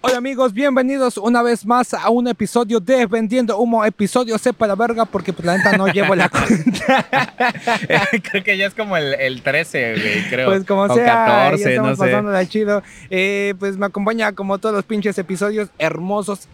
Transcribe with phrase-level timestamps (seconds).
[0.00, 4.74] Hola amigos, bienvenidos una vez más a un episodio de Vendiendo Humo, episodio sepa la
[4.74, 7.06] verga porque pues la neta no llevo la cuenta.
[8.30, 10.48] creo que ya es como el, el 13, güey, creo.
[10.48, 12.48] Pues como o sea, 14, ya estamos no sé.
[12.48, 12.82] chido.
[13.10, 16.48] Eh, pues me acompaña como todos los pinches episodios hermosos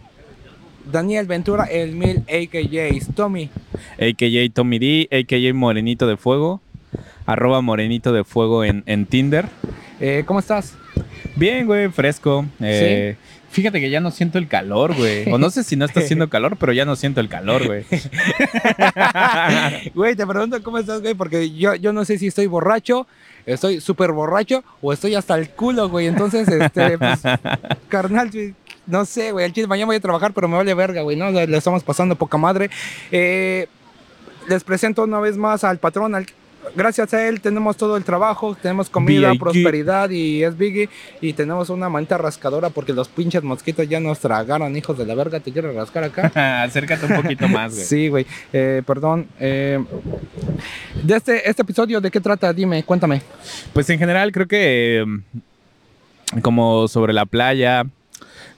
[0.91, 3.13] Daniel Ventura, el mil AKJs.
[3.15, 3.49] Tommy,
[3.99, 6.61] AKJ Tommy D, AKJ Morenito de Fuego,
[7.25, 9.45] arroba Morenito de Fuego en, en Tinder.
[9.99, 10.75] eh, ¿cómo estás?
[11.35, 12.45] Bien, güey, fresco.
[12.61, 13.15] Eh,
[13.49, 15.31] Fíjate que ya no siento el calor, güey.
[15.31, 17.85] O no sé si no está haciendo calor, pero ya no siento el calor, güey.
[19.93, 23.07] Güey, te pregunto cómo estás, güey, porque yo, yo no sé si estoy borracho,
[23.45, 26.07] estoy súper borracho o estoy hasta el culo, güey.
[26.07, 27.21] Entonces, este, pues,
[27.89, 28.31] carnal,
[28.87, 29.45] no sé, güey.
[29.45, 31.29] El chiste, mañana voy a trabajar, pero me vale verga, güey, ¿no?
[31.31, 32.69] Le estamos pasando poca madre.
[33.11, 33.67] Eh,
[34.49, 36.25] les presento una vez más al patrón, al-
[36.77, 40.87] Gracias a él tenemos todo el trabajo, tenemos comida, prosperidad y es Biggie
[41.19, 45.13] y tenemos una manta rascadora porque los pinches mosquitos ya nos tragaron, hijos de la
[45.13, 46.31] verga, ¿te quieres rascar acá?
[46.63, 47.85] Acércate un poquito más, güey.
[47.85, 48.25] Sí, güey.
[48.53, 49.27] Eh, perdón.
[49.41, 49.83] eh,
[51.03, 52.53] de este, este episodio, ¿de qué trata?
[52.53, 53.21] Dime, cuéntame.
[53.73, 57.83] Pues en general creo que eh, como sobre la playa,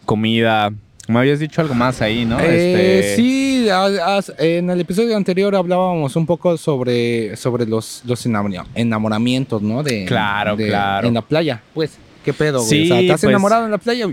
[0.05, 0.71] comida.
[1.07, 2.39] Me habías dicho algo más ahí, ¿no?
[2.39, 8.25] Eh, Este, Sí, a- en el episodio anterior hablábamos un poco sobre, sobre los, los
[8.25, 9.83] enamor- enamoramientos, ¿no?
[9.83, 11.07] De, Claro, de- claro.
[11.07, 11.97] En la playa, pues.
[12.23, 12.69] ¿Qué pedo, güey?
[12.69, 14.07] Sí, o sea, ¿te has pues- enamorado en la playa?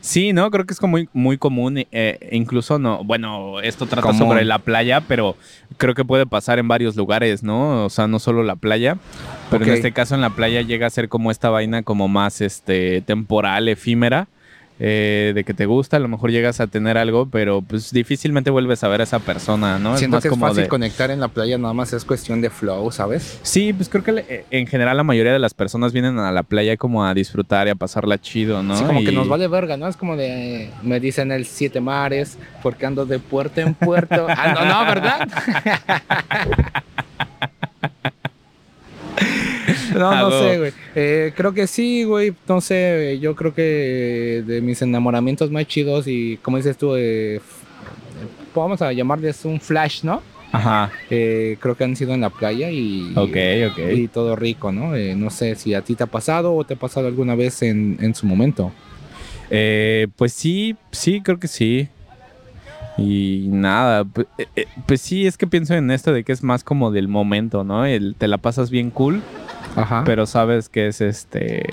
[0.00, 0.48] Sí, ¿no?
[0.52, 1.78] Creo que es como muy, muy común.
[1.90, 3.02] eh, incluso no.
[3.02, 4.18] Bueno, esto trata Común.
[4.20, 5.36] sobre la playa, pero
[5.78, 7.84] creo que puede pasar en varios lugares, ¿no?
[7.86, 8.98] O sea, no solo la playa.
[9.50, 12.40] Pero en este caso, en la playa llega a ser como esta vaina como más
[12.40, 14.28] este temporal, efímera.
[14.80, 18.50] Eh, de que te gusta, a lo mejor llegas a tener algo, pero pues difícilmente
[18.50, 19.96] vuelves a ver a esa persona, ¿no?
[19.96, 22.40] Siento más que es como fácil de- conectar en la playa, nada más es cuestión
[22.40, 23.38] de flow, ¿sabes?
[23.42, 26.42] Sí, pues creo que eh, en general la mayoría de las personas vienen a la
[26.42, 28.76] playa como a disfrutar y a pasarla chido, ¿no?
[28.76, 29.86] Sí, como que nos vale verga, ¿no?
[29.86, 34.26] Es como de, me dicen el siete mares, porque ando de puerto en puerto.
[34.36, 35.28] Ah, no, no, ¿verdad?
[39.98, 40.72] No, Ah, no sé, güey.
[40.94, 42.34] Eh, creo que sí, güey.
[42.48, 47.40] No sé, yo creo que de mis enamoramientos más chidos y como dices tú, eh,
[48.54, 50.22] vamos a llamarles un flash, ¿no?
[50.52, 53.36] Ajá, Eh, creo que han sido en la playa y, ok,
[53.72, 53.92] ok.
[53.92, 54.94] y todo rico, ¿no?
[54.94, 57.62] Eh, no sé si a ti te ha pasado o te ha pasado alguna vez
[57.62, 58.72] en, en su momento.
[59.50, 61.88] Eh, pues sí, sí, creo que sí.
[62.96, 66.42] Y nada, pues, eh, eh, pues sí, es que pienso en esto de que es
[66.42, 67.84] más como del momento, ¿no?
[67.84, 69.22] El, te la pasas bien cool,
[69.74, 70.04] Ajá.
[70.04, 71.64] pero sabes que es este,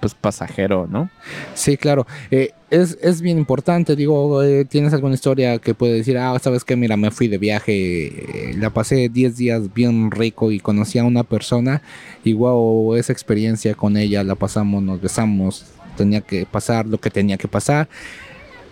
[0.00, 1.10] pues pasajero, ¿no?
[1.54, 2.06] Sí, claro.
[2.30, 6.64] Eh, es, es bien importante, digo, eh, ¿tienes alguna historia que puede decir, ah, sabes
[6.64, 11.04] que, mira, me fui de viaje, la pasé 10 días bien rico y conocí a
[11.04, 11.82] una persona
[12.24, 17.10] y wow, esa experiencia con ella, la pasamos, nos besamos, tenía que pasar lo que
[17.10, 17.88] tenía que pasar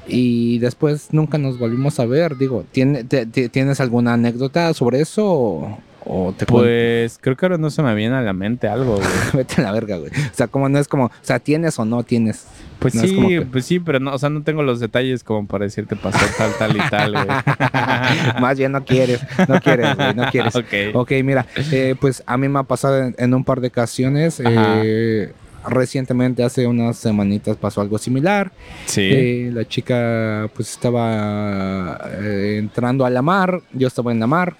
[0.07, 5.01] y después nunca nos volvimos a ver, digo, ¿tiene, te- te- ¿tienes alguna anécdota sobre
[5.01, 6.45] eso o, o te?
[6.47, 9.09] Pues creo que ahora no se me viene a la mente algo, güey.
[9.35, 10.11] Vete a la verga, güey.
[10.11, 12.47] O sea, como no es como, o sea, ¿tienes o no tienes?
[12.81, 15.23] Pues No sí, como que- pues sí, pero no, o sea, no tengo los detalles
[15.23, 17.27] como para decirte pasó tal, tal y tal, güey.
[18.41, 20.57] Más bien no quieres, no quieres, güey, no quieres.
[20.57, 20.67] ok.
[20.95, 24.43] Ok, mira, eh, pues a mí me ha pasado en, en un par de ocasiones.
[24.45, 25.33] Eh,
[25.69, 28.53] recientemente, hace unas semanitas, pasó algo similar.
[28.87, 29.09] Sí.
[29.13, 33.63] Eh, la chica, pues estaba eh, entrando a la mar.
[33.73, 34.57] Yo estaba en la mar.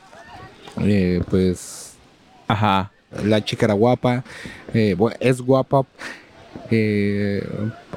[0.81, 1.95] Eh, pues
[2.49, 2.91] Ajá.
[3.25, 4.25] la chica era guapa.
[4.73, 5.85] es guapa.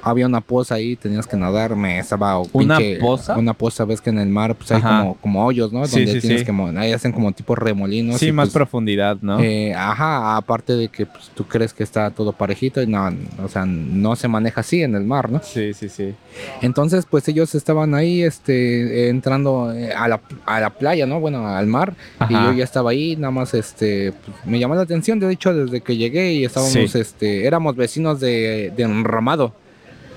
[0.06, 3.36] Había una poza ahí, tenías que nadar, me estaba ¿Una pinche- poza?
[3.38, 5.86] Una poza, ves que en el mar pues hay como, como hoyos, ¿no?
[5.88, 6.46] Sí, Donde sí, tienes sí.
[6.46, 8.20] que ahí hacen como tipo remolinos.
[8.20, 9.40] Sí, y, más pues, profundidad, ¿no?
[9.40, 13.10] eh, ajá, aparte de que pues, tú crees que está todo parejito y no,
[13.44, 15.42] o sea, no se maneja así en el mar, ¿no?
[15.44, 16.14] sí, sí, sí.
[16.62, 21.20] Entonces, pues ellos estaban ahí, este, entrando eh, a la, a la playa, ¿no?
[21.20, 21.96] Bueno, al mar.
[22.30, 25.54] Y yo ya estaba ahí, nada más, este, pues, me llamó la atención, de hecho,
[25.54, 29.54] desde que llegué y estábamos, este, éramos vecinos de, de Enramado.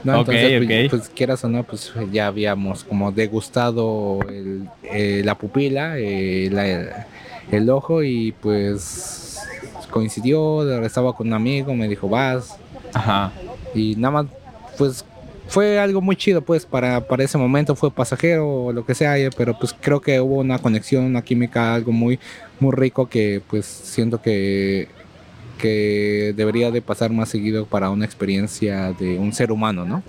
[0.05, 0.21] ¿No?
[0.21, 5.35] Ok, Entonces, pues, pues, quieras o no, pues ya habíamos como degustado el- eh, la
[5.37, 7.07] pupila, eh, la-
[7.51, 9.39] el ojo y pues
[9.91, 12.57] coincidió, estaba con un amigo, me dijo, vas,
[12.93, 13.33] Ajá.
[13.75, 14.27] y nada más,
[14.77, 15.05] pues
[15.49, 19.17] fue algo muy chido, pues para, para ese momento fue pasajero o lo que sea,
[19.19, 22.19] eh, pero pues creo que hubo una conexión, una química, algo muy,
[22.61, 24.89] muy rico que pues siento que,
[25.59, 30.03] que debería de pasar más seguido para una experiencia de un ser humano, ¿no?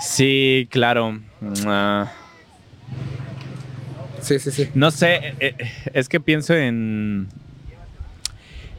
[0.00, 1.20] Sí, claro.
[1.66, 2.10] Ah,
[4.22, 4.68] Sí, sí, sí.
[4.74, 5.54] No sé, eh, eh,
[5.94, 7.28] es que pienso en.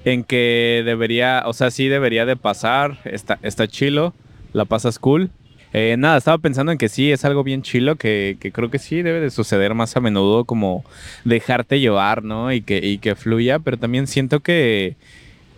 [0.03, 2.97] En que debería, o sea, sí debería de pasar.
[3.05, 4.13] Está, está chilo,
[4.53, 5.29] la pasas cool.
[5.73, 8.79] Eh, nada, estaba pensando en que sí, es algo bien chilo, que, que creo que
[8.79, 10.83] sí debe de suceder más a menudo, como
[11.23, 12.51] dejarte llevar, ¿no?
[12.51, 14.95] Y que, y que fluya, pero también siento que.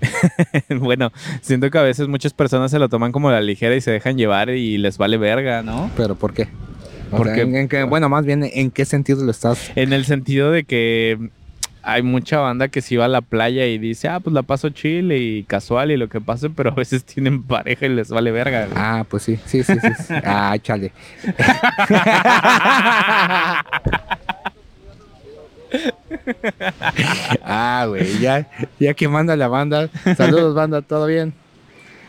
[0.69, 1.11] bueno,
[1.41, 4.17] siento que a veces muchas personas se lo toman como la ligera y se dejan
[4.17, 5.89] llevar y les vale verga, ¿no?
[5.97, 6.47] ¿Pero por qué?
[7.11, 9.71] Porque- en- bueno, más bien, ¿en qué sentido lo estás?
[9.75, 11.17] En el sentido de que
[11.85, 14.69] hay mucha banda que se va a la playa y dice, ah, pues la paso
[14.69, 18.31] chill y casual y lo que pase, pero a veces tienen pareja y les vale
[18.31, 18.65] verga.
[18.67, 18.77] güey.
[18.77, 19.73] Ah, pues sí, sí, sí.
[19.79, 20.13] sí.
[20.23, 20.91] Ah, chale.
[27.43, 28.47] Ah, güey, ya,
[28.79, 29.89] ya quemando a la banda.
[30.17, 31.33] Saludos, banda, ¿todo bien?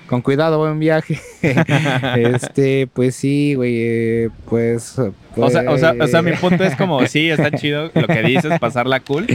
[0.07, 1.19] Con cuidado, buen viaje.
[2.17, 6.63] este, pues sí, güey, eh, pues, O sea, o, sea, o sea, mi pues- punto
[6.65, 9.27] es como, sí, está chido lo que dices, pasarla cool,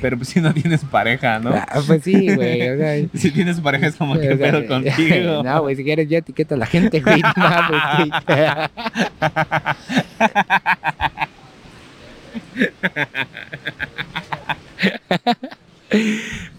[0.00, 1.50] pero pues si no tienes pareja, ¿no?
[1.52, 4.66] Ah, pues sí, güey, o sea, Si tienes pareja es como, ¿qué o sea, pedo
[4.68, 5.42] contigo?
[5.42, 7.20] No, güey, si quieres ya etiqueta a la gente, güey.
[7.20, 8.52] no mames, güey.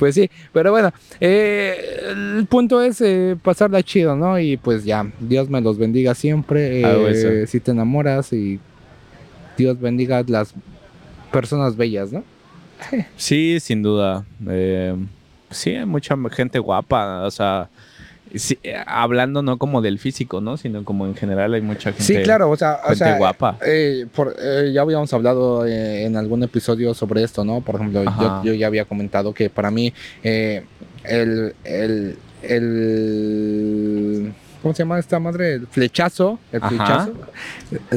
[0.04, 0.92] Pues sí, pero bueno,
[1.22, 4.38] eh, el punto es eh, pasarla chido, ¿no?
[4.38, 6.84] Y pues ya, Dios me los bendiga siempre.
[6.84, 8.60] Ah, eh, si te enamoras y
[9.58, 10.54] Dios bendiga las
[11.32, 12.22] personas bellas, ¿no?
[13.16, 14.26] Sí, sin duda.
[14.50, 14.94] Eh,
[15.50, 17.70] sí, hay mucha gente guapa, o sea,
[18.36, 20.58] sí, eh, hablando no como del físico, ¿no?
[20.58, 23.58] Sino como en general hay mucha gente, Sí, claro, o sea, o gente sea, guapa.
[23.66, 27.62] eh, por- eh, ya habíamos hablado eh, en algún episodio sobre esto, ¿no?
[27.62, 29.94] Por ejemplo, yo, yo ya había comentado que para mí
[30.24, 30.64] eh,
[31.04, 35.54] el, el, el- ¿Cómo se llama esta madre?
[35.56, 36.40] El flechazo.
[36.52, 36.70] El Ajá.
[36.70, 37.14] flechazo.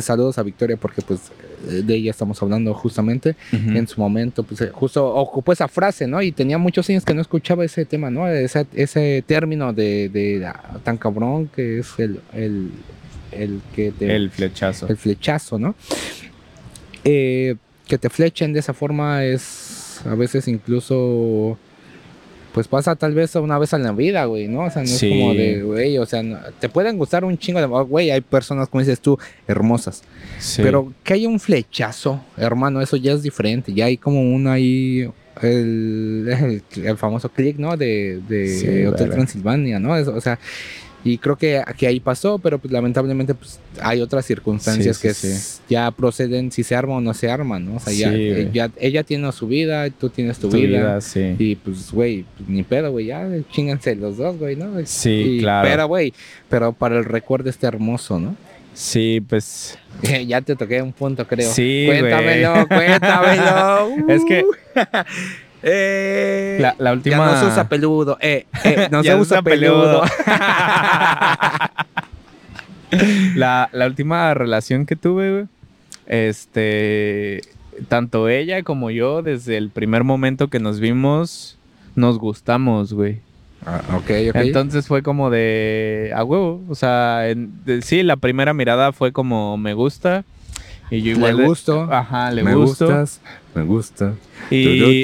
[0.01, 1.21] Saludos a Victoria porque pues
[1.63, 3.37] de ella estamos hablando justamente.
[3.53, 6.21] En su momento, pues eh, justo ocupó esa frase, ¿no?
[6.23, 8.29] Y tenía muchos años que no escuchaba ese tema, ¿no?
[8.29, 12.71] Ese, ese término de, de ah, tan cabrón que es el, el,
[13.33, 14.89] el que te El flechazo.
[14.89, 15.75] el flechazo, ¿no?
[17.05, 17.57] Eh,
[17.87, 21.59] que te flechen de esa forma es a veces incluso
[22.57, 24.61] pues pasa tal vez una vez en la vida, güey, ¿no?
[24.61, 25.13] O sea, no Sí.
[25.13, 28.23] es como de, güey, o sea, no- te pueden gustar un chingo de, güey, hay
[28.23, 30.03] personas, como dices tú, hermosas,
[30.39, 30.63] Sí.
[30.63, 35.07] pero que haya un flechazo, hermano, eso ya es diferente, ya hay como un ahí,
[35.43, 37.77] el, el, el famoso click, ¿no?
[37.77, 39.15] De, de Sí, Hotel verga.
[39.17, 39.95] Transilvania, ¿no?
[39.95, 40.39] Es- o sea,
[41.09, 45.15] y creo que, que ahí pasó, pero pues lamentablemente pues hay otras circunstancias Sí, que
[45.15, 47.77] sí, ya proceden si se arma o no se arma, ¿no?
[47.77, 50.79] O sea, ya, eh, ya- ella tiene su vida, tú tienes tu, tu vida.
[50.79, 51.37] vida, sí.
[51.39, 54.73] Y pues, güey, pues, ni pedo, güey, ya chinganse los dos, güey, ¿no?
[54.85, 55.69] Sí, Y- claro.
[55.69, 56.13] Pero, güey,
[56.49, 58.35] pero para el recuerdo este hermoso, ¿no?
[58.75, 59.79] Sí, pues
[60.27, 61.51] ya te toqué un punto, creo.
[61.51, 63.89] Sí, Cuéntamelo, cuéntamelo.
[64.13, 64.45] Es que-
[65.63, 67.17] eh, la, la última...
[67.17, 68.19] Ya no se usa peludo.
[68.21, 70.03] Eh, eh, no se usa usa peludo.
[70.03, 70.05] peludo.
[73.35, 75.45] la, la última relación que tuve, güey,
[76.07, 77.41] este,
[77.89, 81.59] tanto ella como yo, desde el primer momento que nos vimos,
[81.95, 83.21] nos gustamos, güey.
[83.65, 84.37] Ah, ok, ok.
[84.37, 89.13] Entonces fue como de, a huevo, o sea, en- de- sí, la primera mirada fue
[89.13, 90.25] como, me gusta.
[90.89, 91.37] Y yo igual...
[91.39, 91.89] le gusto.
[91.91, 92.87] Ajá, le me gusto.
[92.87, 93.21] gustas.
[93.57, 94.13] Me gusta.
[94.51, 95.03] Y,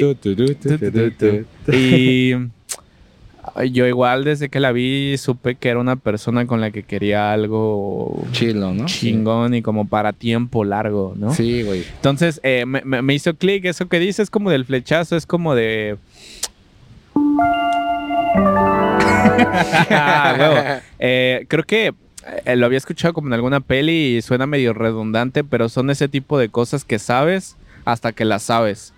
[3.71, 7.33] yo igual desde que la vi supe que era una persona con la que quería
[7.33, 8.85] algo Chilo, ¿no?
[8.85, 11.33] chingón y como para tiempo largo, ¿no?
[11.33, 11.83] Sí, güey.
[11.95, 15.97] Entonces eh, me, hizo clic eso que dices como del flechazo, es como de...
[19.89, 20.79] Ah.
[20.99, 21.93] Eh, creo que
[22.45, 26.07] eh, lo había escuchado como en alguna peli y suena medio redundante, pero son ese
[26.07, 28.93] tipo de cosas que sabes hasta que las sabes.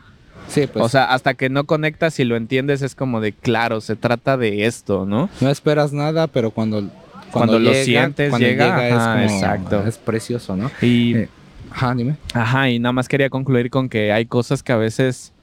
[0.47, 0.85] Sí, pues.
[0.85, 4.37] o sea, hasta que no conectas y lo entiendes es como de, claro, se trata
[4.37, 5.29] de esto, ¿no?
[5.41, 6.89] no esperas nada, pero cuando.
[7.31, 9.87] Cuando lo llega- sientes, cuando llega, es ajá, como- exacto.
[9.87, 10.71] Es precioso, ¿no?
[10.81, 11.29] Y, Eh.
[11.71, 12.15] Ajá, dime.
[12.33, 15.33] ajá, y nada más quería concluir con que hay cosas que a veces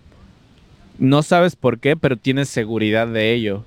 [0.98, 3.64] no sabes por qué, pero tienes seguridad de ello.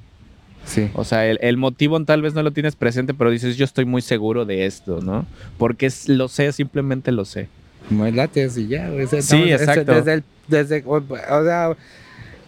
[0.65, 0.89] Sí.
[0.95, 3.85] O sea, el, el motivo tal vez no lo tienes presente, pero dices, yo estoy
[3.85, 5.27] muy seguro de esto, ¿no?
[5.59, 7.49] Porque lo sé, simplemente lo sé.
[7.89, 8.89] Lates y ya.
[8.91, 9.93] O sea, Sí, estamos- es- exacto.
[9.93, 11.75] Desde el, desde, o o sea,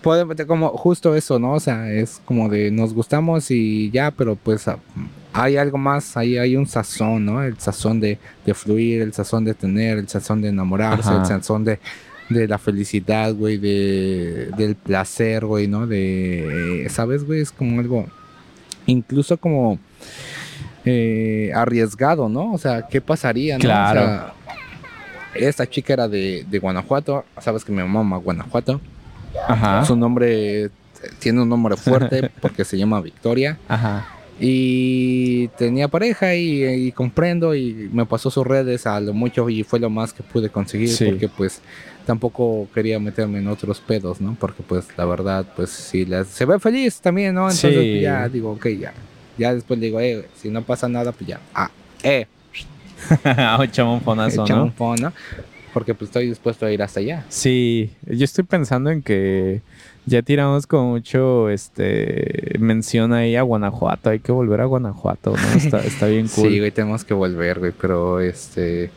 [0.01, 1.53] podemos, como justo eso, ¿no?
[1.53, 4.65] O sea, es como de nos gustamos y ya, pero pues
[5.33, 7.43] hay algo más, ahí hay un sazón, ¿no?
[7.43, 11.19] El sazón de, de fluir, el sazón de tener, el sazón de enamorarse, Ajá.
[11.21, 11.79] el sazón de,
[12.29, 15.85] de la felicidad, güey, de, del placer, güey, ¿no?
[15.87, 17.41] De, ¿sabes, güey?
[17.41, 18.05] Es como algo,
[18.85, 19.77] incluso como
[20.85, 22.53] eh, arriesgado, ¿no?
[22.53, 23.61] O sea, ¿qué pasaría, no?
[23.61, 24.01] Claro.
[24.01, 24.33] O sea,
[25.39, 28.79] Esta chica era de, de Guanajuato, sabes que mi mamá Guanajuato.
[29.47, 29.85] Ajá.
[29.85, 30.69] Su nombre
[31.19, 33.57] tiene un nombre fuerte porque se llama Victoria.
[33.67, 34.07] Ajá.
[34.39, 39.63] Y tenía pareja y, y comprendo y me pasó sus redes a lo mucho y
[39.63, 41.05] fue lo más que pude conseguir Sí.
[41.05, 41.59] porque pues
[42.05, 44.37] tampoco quería meterme en otros pedos, ¿no?
[44.39, 47.41] Porque pues la verdad pues si se ve feliz también, ¿no?
[47.49, 48.01] Entonces Sí.
[48.01, 48.93] ya digo, ok, ya.
[49.37, 51.39] Ya después digo, eh, si no pasa nada pues ya.
[51.53, 51.69] Ah,
[52.03, 52.27] eh,
[53.63, 54.71] Echamos un fonazo, ¿no?
[54.77, 55.13] un.
[55.73, 57.25] Porque pues estoy dispuesto a ir hasta allá.
[57.29, 59.61] Sí, yo estoy pensando en que
[60.05, 64.09] ya tiramos con mucho este mención ahí a Guanajuato.
[64.09, 65.57] Hay que volver a Guanajuato, ¿no?
[65.57, 66.49] Está, está bien cool.
[66.49, 68.89] Sí, güey, tenemos que volver, güey, pero este...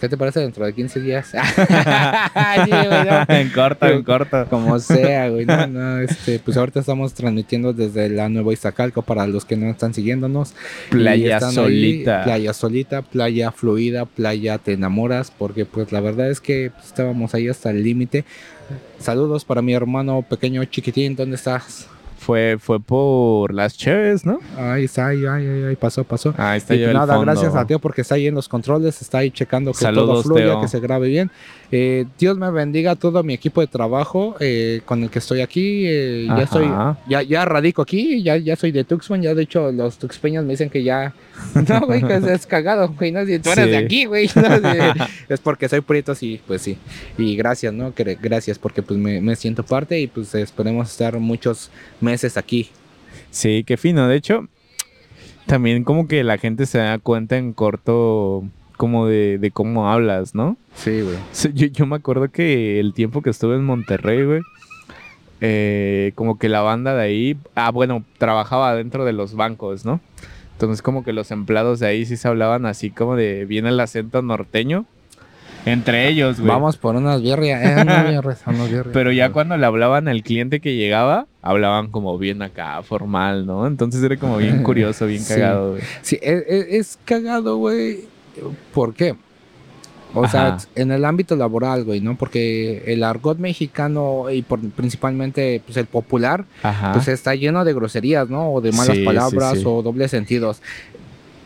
[0.00, 1.32] ¿Qué te parece dentro de 15 días?
[2.64, 3.24] Sí, güey, no.
[3.34, 4.46] en corto, en corto.
[4.48, 5.44] Como sea, güey.
[5.44, 9.70] No, no, este, pues ahorita estamos transmitiendo desde la Nueva Iztacalco para los que no
[9.70, 10.54] están siguiéndonos.
[10.90, 12.24] Playa ahí, solita.
[12.24, 17.48] playa solita, playa fluida, playa te enamoras, porque pues la verdad es que estábamos ahí
[17.48, 18.24] hasta el límite.
[18.98, 21.88] Saludos para mi hermano pequeño chiquitín, ¿dónde estás?
[22.28, 24.38] Fue, fue por las Cheves, ¿no?
[24.58, 26.34] Ahí está, ahí, ahí, ahí, pasó, pasó.
[26.36, 27.32] Ahí está Y yo pues el nada, fondo.
[27.32, 30.24] gracias a Teo porque está ahí en los controles, está ahí checando que todo Saludos,
[30.24, 30.60] fluya, Teo.
[30.60, 31.30] que se grabe bien.
[31.72, 35.40] Eh, Dios me bendiga a todo mi equipo de trabajo eh, con el que estoy
[35.40, 35.84] aquí.
[35.86, 36.66] eh, ya estoy,
[37.08, 40.50] ya, ya radico aquí, ya, ya soy de Tuxpan, ya de hecho los tuxpeños me
[40.50, 41.14] dicen que ya.
[41.68, 43.10] No, güey, que es, es cagado, güey.
[43.12, 43.70] No, si tú eres Sí.
[43.70, 44.28] de aquí, güey.
[44.34, 44.92] no, de-
[45.30, 46.76] es porque soy prieto, sí, pues sí.
[47.16, 47.94] Y gracias, ¿no?
[47.94, 51.70] Que, gracias porque pues me, me siento parte y pues esperemos estar muchos
[52.00, 52.70] meses aquí.
[53.30, 54.08] Sí, qué fino.
[54.08, 54.48] De hecho,
[55.46, 58.44] también como que la gente se da cuenta en corto
[58.76, 60.56] como de, de cómo hablas, ¿no?
[60.74, 61.16] Sí, güey.
[61.32, 64.40] Sí, Yo, yo me acuerdo que el tiempo que estuve en Monterrey, güey,
[65.40, 70.00] eh, como que la banda de ahí, ah, bueno, trabajaba dentro de los bancos, ¿no?
[70.52, 73.78] Entonces como que los empleados de ahí sí se hablaban así como de bien el
[73.78, 74.86] acento norteño.
[75.66, 76.48] Entre ellos, güey.
[76.48, 78.86] Vamos por unas birrias, eh, unas birrias, unas birrias.
[78.92, 83.66] Pero ya cuando le hablaban al cliente que llegaba, hablaban como bien acá, formal, ¿no?
[83.66, 85.34] Entonces era como bien curioso, bien Sí.
[85.34, 85.82] cagado, güey.
[86.02, 88.04] Sí, es, es- es cagado, güey.
[88.72, 89.14] ¿Por qué?
[90.14, 92.16] O sea, en el ámbito laboral, güey, ¿no?
[92.16, 96.92] Porque el argot mexicano y por- principalmente pues, el popular, Ajá.
[96.94, 98.50] pues está lleno de groserías, ¿no?
[98.54, 99.64] O de malas Sí, palabras sí.
[99.66, 100.62] o dobles sentidos.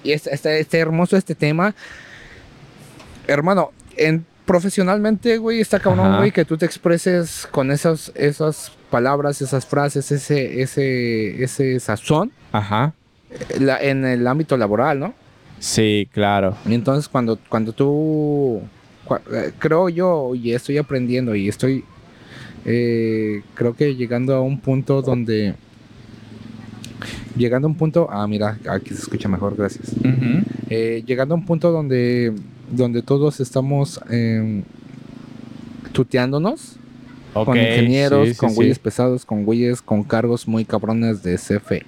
[0.04, 1.74] Y es, está, está hermoso este tema.
[3.26, 9.40] Hermano, en, profesionalmente, güey, está cabrón, güey, que tú te expreses con esas, esas palabras,
[9.40, 12.92] esas frases, ese, ese, ese sazón Ajá.
[13.30, 15.14] eh, la- en el ámbito laboral, ¿no?
[15.58, 16.56] Sí, claro.
[16.66, 18.60] Y entonces cuando, cuando tú,
[19.32, 21.84] eh, creo yo, y estoy aprendiendo y estoy,
[22.64, 25.54] eh, creo que llegando a un punto donde,
[27.36, 29.92] llegando a un punto, ah, mira, aquí se escucha mejor, gracias.
[30.68, 32.32] Eh, llegando a un punto donde,
[32.72, 34.62] donde todos estamos eh,
[35.92, 36.76] tuteándonos
[37.34, 38.56] con ingenieros, sí, sí, con sí.
[38.56, 41.86] güeyes pesados, con güeyes con cargos muy cabrones de CFE.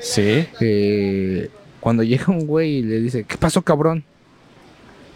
[0.00, 0.44] Sí.
[0.60, 4.02] eh, cuando llega un güey y le dice, ¿qué pasó, cabrón?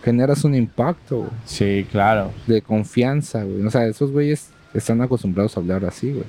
[0.05, 2.33] Generas un impacto Sí, claro.
[2.47, 3.65] de confianza, güey.
[3.65, 6.25] O sea, esos güeyes están acostumbrados a hablar así, güey.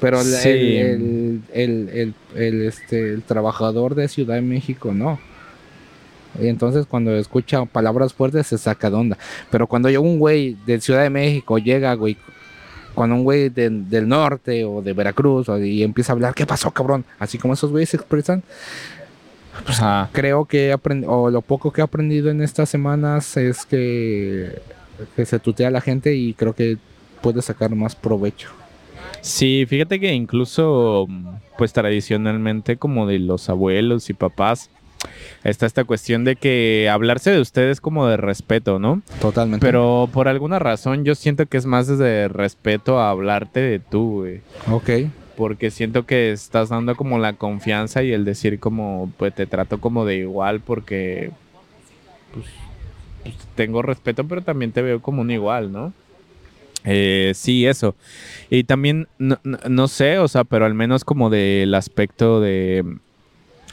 [0.00, 5.18] Pero el, el- el, este, el trabajador de Ciudad de México no.
[6.38, 9.18] Y entonces cuando escucha palabras fuertes se saca de onda.
[9.50, 12.16] Pero cuando llega un güey de Ciudad de México, llega, güey,
[12.94, 16.46] cuando un güey de- del norte o de Veracruz o- y empieza a hablar, ¿qué
[16.46, 17.04] pasó, cabrón?
[17.18, 18.42] Así como esos güeyes se expresan,
[19.66, 20.08] Ajá.
[20.12, 24.60] creo que aprend- o lo poco que he aprendido en estas semanas es que,
[25.16, 26.78] que se tutea a la gente y creo que
[27.20, 28.48] puede sacar más provecho.
[29.20, 31.06] Sí, fíjate que incluso,
[31.58, 34.70] pues tradicionalmente como de los abuelos y papás,
[35.44, 39.02] está esta cuestión de que hablarse de ustedes como de respeto, ¿no?
[39.20, 39.64] Totalmente.
[39.64, 44.20] Pero por alguna razón yo siento que es más desde respeto a hablarte de tú,
[44.20, 44.40] güey.
[44.70, 45.10] Ok.
[45.36, 49.80] Porque siento que estás dando como la confianza y el decir como, pues te trato
[49.80, 51.30] como de igual porque
[52.34, 52.46] pues,
[53.22, 55.92] pues, tengo respeto, pero también te veo como un igual, ¿no?
[56.84, 57.94] Eh, sí, eso.
[58.48, 62.84] Y también, no, no- no sé, o sea, pero al menos como del aspecto de,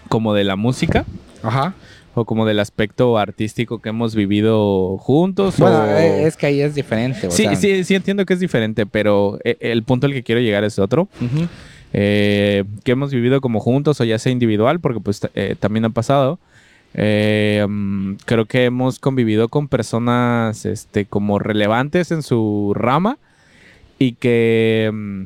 [0.07, 1.05] como de la música
[1.43, 1.73] Ajá.
[2.15, 5.57] o como del aspecto artístico que hemos vivido juntos.
[5.59, 7.27] Bueno, o- eh, es que ahí es diferente.
[7.27, 10.23] o Sí, sea, sí, sí entiendo que es diferente, pero eh, el punto al que
[10.23, 11.07] quiero llegar es otro
[11.93, 15.89] eh, que hemos vivido como juntos o ya sea individual, porque pues eh, también ha
[15.89, 16.39] pasado.
[16.93, 23.17] Eh, mm, creo que hemos convivido con personas este, como relevantes en su rama
[23.99, 25.21] y que, mm,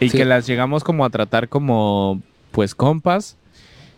[0.00, 0.16] y Sí.
[0.18, 2.20] que las llegamos como a tratar como
[2.52, 3.36] pues compas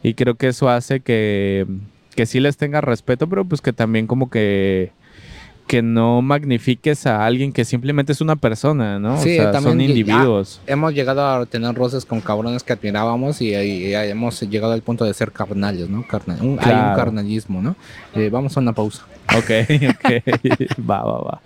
[0.02, 1.66] y creo que eso hace que,
[2.14, 4.92] que sí les tenga respeto, pero pues que también como que
[5.66, 9.18] que no magnifiques a alguien que simplemente es una persona, ¿no?
[9.18, 10.62] Sí, o sea, también son individuos.
[10.66, 14.80] Hemos llegado a tener roces con cabrones que admirábamos y, y- y hemos llegado al
[14.80, 16.06] punto de ser carnales, ¿no?
[16.08, 17.76] Carna- un- Hay un carnalismo, ¿no?
[18.14, 19.04] Eh, vamos a una pausa.
[19.36, 19.50] Ok,
[19.90, 20.80] ok.
[20.88, 21.42] va, va, va.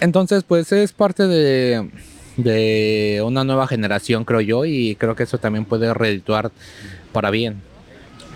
[0.00, 1.90] Entonces, pues es parte de,
[2.38, 6.50] de una nueva generación, creo yo, y creo que eso también puede redituar
[7.12, 7.60] para bien,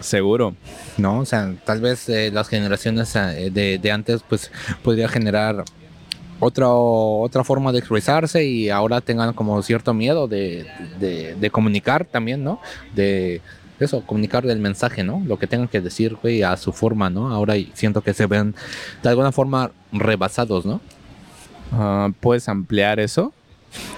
[0.00, 0.54] Seguro.
[0.98, 1.20] ¿no?
[1.20, 4.50] O sea, tal vez eh, las generaciones eh, de, de antes, pues,
[4.82, 5.64] podría generar
[6.40, 10.66] otra, otra forma de expresarse y ahora tengan como cierto miedo de,
[10.98, 12.60] de- de comunicar también, ¿no?
[12.96, 13.40] De
[13.78, 15.22] eso, comunicar el mensaje, ¿no?
[15.24, 17.32] Lo que tengan que decir, güey, a su forma, ¿no?
[17.32, 18.56] Ahora siento que se ven
[19.04, 20.80] de alguna forma rebasados, ¿no?
[21.70, 23.32] Ah, ¿Puedes ampliar eso?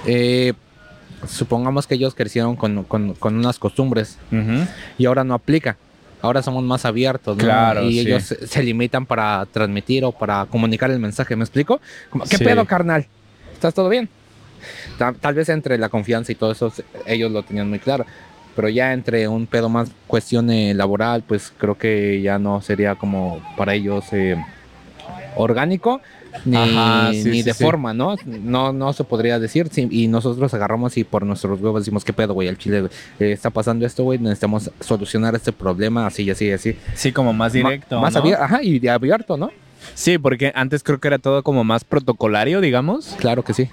[0.07, 0.53] Eh,
[1.29, 4.19] supongamos que ellos crecieron con, con- con unas costumbres
[4.99, 5.77] y ahora no aplica.
[6.23, 7.45] Ahora somos más abiertos, ¿no?
[7.45, 7.99] Claro, Y sí.
[8.01, 11.81] ellos se, se limitan para transmitir o para comunicar el mensaje, ¿me explico?
[12.11, 12.45] Como, ¿Qué Sí.
[12.45, 13.07] pedo, carnal?
[13.53, 14.09] ¿Estás todo bien?
[14.99, 16.73] Ta- Tal, vez entre la confianza y todo eso
[17.07, 18.07] ellos lo tenían muy claro.
[18.57, 22.95] Pero ya entre un pedo más cuestión eh, laboral, pues creo que ya no sería
[22.95, 24.37] como para ellos eh,
[25.37, 26.01] orgánico
[26.45, 27.63] ni, Ajá, sí, ni sí, de sí.
[27.65, 28.17] forma, ¿no?
[28.27, 28.73] ¿no?
[28.73, 29.71] No se podría decir.
[29.77, 32.49] y nosotros agarramos y por nuestros huevos decimos, ¿qué pedo, güey?
[32.49, 32.89] Al chile
[33.21, 34.19] eh, está pasando esto, güey.
[34.19, 36.77] Necesitamos solucionar este problema así, así, así.
[36.95, 37.97] Sí, como más directo.
[37.97, 38.21] Ma- más ¿no?
[38.21, 39.51] abierto, ajá, y abierto, ¿no?
[39.95, 43.15] Sí, porque antes creo que era todo como más protocolario, digamos.
[43.19, 43.69] Claro que sí.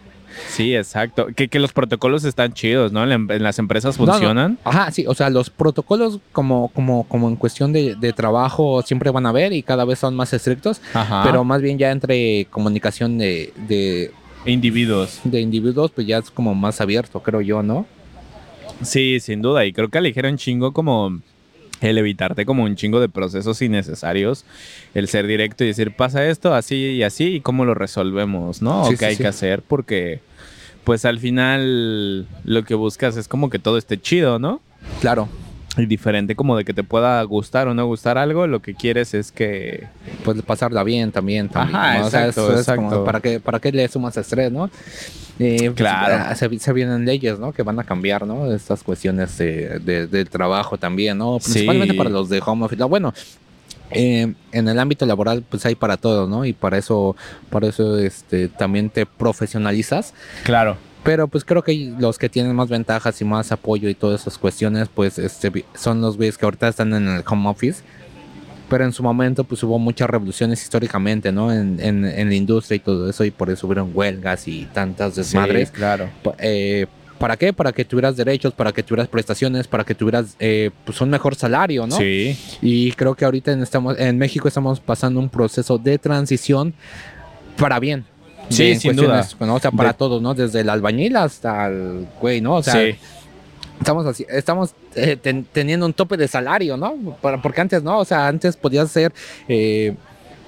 [0.48, 1.28] Sí, exacto.
[1.36, 3.04] Que, que los protocolos están chidos, ¿no?
[3.04, 4.12] En, la en las empresas No, no.
[4.14, 4.58] funcionan.
[4.64, 9.10] Ajá, sí, o sea, los protocolos como, como, como en cuestión de, de trabajo siempre
[9.12, 11.24] van a haber y cada vez son más estrictos, Ajá.
[11.24, 14.12] pero más bien ya entre comunicación de, de,
[14.46, 15.20] individuos.
[15.24, 17.86] de individuos, pues ya es como más abierto, creo yo, ¿no?
[18.82, 19.66] Sí, sin duda.
[19.66, 21.20] Y creo que aligera un chingo como
[21.82, 24.46] el evitarte como un chingo de procesos innecesarios,
[24.94, 28.86] el ser directo y decir, pasa esto así y así, y cómo lo resolvemos, ¿no?
[28.86, 29.24] Sí, o qué sí, hay sí.
[29.24, 30.20] que hacer, porque
[30.84, 34.62] pues al final lo que buscas es como que todo esté chido, ¿no?
[35.00, 35.28] Claro,
[35.78, 39.14] Y diferente como de que te pueda gustar o no gustar algo, lo que quieres
[39.14, 39.88] es que...
[40.26, 41.48] pues pasarla bien también.
[41.48, 42.06] también Ajá, ¿no?
[42.08, 43.06] O sea, exacto, eso es como, exacto.
[43.06, 44.70] ¿para, qué, ¿Para qué le sumas estrés, no?
[45.40, 46.26] Eh, pues, Claro.
[46.30, 47.54] ah, se, se vienen leyes, ¿no?
[47.54, 48.52] Que van a cambiar, ¿no?
[48.54, 51.38] Estas cuestiones de, de- del trabajo también, ¿no?
[51.40, 51.98] Principalmente Sí.
[51.98, 52.80] para los de home office.
[52.80, 53.14] No, Bueno,
[53.92, 56.46] eh, en el ámbito laboral, pues hay para todo, ¿no?
[56.46, 57.16] Y para eso,
[57.50, 60.14] para eso este, también te profesionalizas.
[60.44, 60.78] Claro.
[61.04, 64.38] Pero pues creo que los que tienen más ventajas y más apoyo y todas esas
[64.38, 67.82] cuestiones, pues este, son los güeyes que ahorita están en el home office.
[68.70, 71.52] Pero en su momento pues hubo muchas revoluciones históricamente, ¿no?
[71.52, 75.16] En, en, en la industria y todo eso y por eso hubieron huelgas y tantas
[75.16, 75.70] desmadres.
[75.70, 76.10] Sí, claro.
[76.38, 76.86] Eh,
[77.22, 77.52] ¿Para qué?
[77.52, 81.36] Para que tuvieras derechos, para que tuvieras prestaciones, para que tuvieras eh, pues un mejor
[81.36, 81.98] salario, ¿no?
[81.98, 82.36] Sí.
[82.62, 86.74] Y creo que ahorita en, estamos, en México estamos pasando un proceso de transición
[87.58, 88.06] para bien.
[88.52, 89.56] Sí, sin ¿no?
[89.56, 90.34] O sea, para De- todos, ¿no?
[90.34, 92.56] Desde el albañil hasta el güey, ¿no?
[92.56, 92.96] O sea, sí.
[93.80, 96.94] estamos así, estamos eh, ten- teniendo un tope de salario, ¿no?
[97.22, 98.00] Para, porque antes, ¿no?
[98.00, 99.14] O sea, antes podías ser
[99.48, 99.96] eh,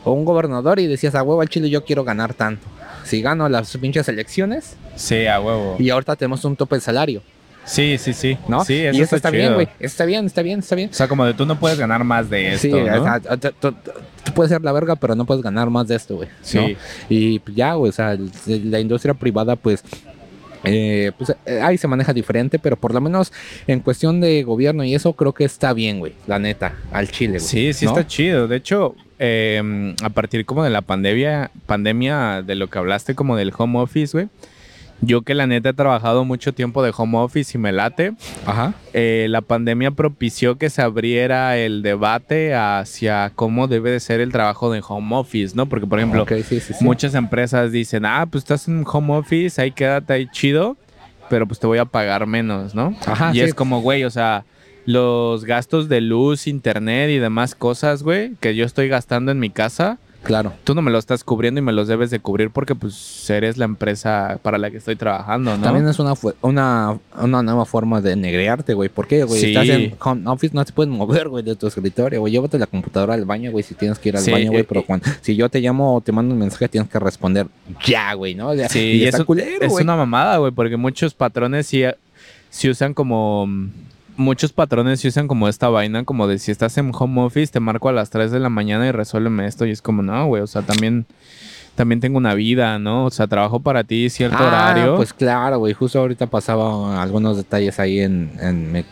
[0.06, 2.66] un gobernador y decías, a huevo al chile yo quiero ganar tanto.
[3.06, 5.76] Si gano las pinches elecciones Sí, a huevo.
[5.80, 7.22] y ahorita tenemos un tope de salario,
[7.66, 8.38] Sí, sí, sí.
[8.48, 8.64] ¿no?
[8.66, 9.68] Sí, y eso eso está, bien, güey.
[9.80, 10.90] Está bien, está bien, está bien.
[10.90, 13.02] O sea, como de tú no puedes ganar más de esto, Sí, ¿no?
[13.02, 13.76] o sea, tú, tú-
[14.26, 16.30] tú puedes ser la verga, pero no puedes ganar más de esto, güey.
[16.42, 16.58] Sí.
[16.58, 16.68] ¿no?
[17.10, 19.84] Y ya, güey, o sea, la industria privada, pues,
[20.66, 23.34] eh, pues eh, ahí se maneja diferente, pero por lo menos
[23.68, 27.34] en cuestión de gobierno y eso, creo que está bien, güey, la neta, al chile,
[27.40, 27.42] güey.
[27.42, 27.92] Sí, sí ¿no?
[27.92, 28.48] está chido.
[28.48, 33.36] De hecho, eh, a partir como de la pandemia, pandemia de lo que hablaste como
[33.36, 34.28] del home office, güey.
[35.02, 38.14] Yo que la neta he trabajado mucho tiempo de home office y me late.
[38.46, 38.74] Ajá.
[38.94, 44.32] eh, la pandemia propició que se abriera el debate hacia cómo debe de ser el
[44.32, 45.66] trabajo de home office, ¿no?
[45.66, 46.84] Porque, por ejemplo, Ok, sí, sí, sí.
[46.84, 50.78] muchas empresas dicen, ah, pues estás en home office, ahí quédate ahí chido,
[51.30, 52.96] pero pues te voy a pagar menos, ¿no?
[53.06, 54.46] Ajá, y es como, güey, o sea,
[54.86, 59.50] los gastos de luz, internet y demás cosas, güey, que yo estoy gastando en mi
[59.50, 60.54] casa, Claro.
[60.64, 63.58] tú no me lo estás cubriendo y me los debes de cubrir porque pues eres
[63.58, 65.64] la empresa para la que estoy trabajando, ¿no?
[65.64, 68.90] También es una, una, una nueva forma de negrearte, güey.
[68.90, 69.42] ¿Por qué, güey?
[69.42, 69.48] Sí.
[69.48, 72.32] Estás en home office, no te puedes mover, güey, de tu escritorio, güey.
[72.34, 74.62] Llévate la computadora al baño, güey, si tienes que ir al Sí, baño, güey.
[74.62, 74.84] eh, Pero eh.
[74.88, 77.48] cuando, si yo te llamo o te mando un mensaje, tienes que responder
[77.86, 78.50] ya, güey, ¿no?
[78.50, 81.68] O sea, Sí, y y está eso culero, es una mamada, güey, porque muchos patrones
[81.68, 81.84] sí,
[82.50, 83.48] sí usan como...
[84.16, 87.60] Muchos patrones sí usan como esta vaina, como de si estás en home office, te
[87.60, 89.66] marco a las 3 de la mañana y resuélveme esto.
[89.66, 91.06] Y es como, no, güey, o sea, también,
[91.76, 93.06] también tengo una vida, ¿no?
[93.06, 94.96] O sea, trabajo para ti cierto Ah, horario.
[94.98, 95.74] Pues claro, güey.
[95.74, 98.86] Justo ahorita pasaba algunos detalles ahí en, en mi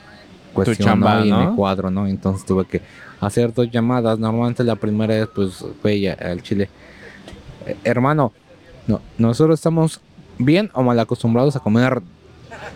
[0.53, 1.25] cuestión chamba, ¿no?
[1.25, 1.49] y ¿no?
[1.51, 2.07] mi cuadro, ¿no?
[2.07, 2.81] Entonces tuve que
[3.19, 4.17] hacer dos llamadas.
[4.17, 6.69] Normalmente la primera vez, pues, fue ya al Chile.
[7.67, 8.33] Eh, hermano,
[8.87, 10.01] no, nosotros estamos
[10.39, 12.01] bien o mal acostumbrados a comer